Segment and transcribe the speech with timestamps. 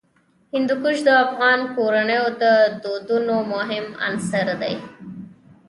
[0.53, 2.43] هندوکش د افغان کورنیو د
[2.83, 4.75] دودونو مهم عنصر دی.